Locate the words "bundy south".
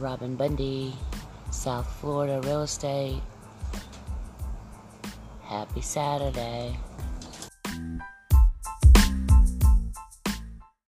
0.34-1.86